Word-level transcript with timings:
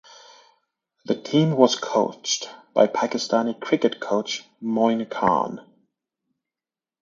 The 1.05 1.13
team 1.21 1.51
was 1.55 1.75
coached 1.75 2.49
by 2.73 2.87
Pakistani 2.87 3.59
cricket 3.61 3.99
coach 3.99 4.49
Moin 4.59 5.05
Khan. 5.05 5.61